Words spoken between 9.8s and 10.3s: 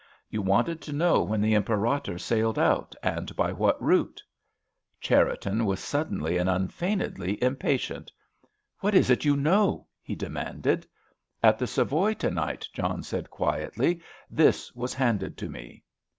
he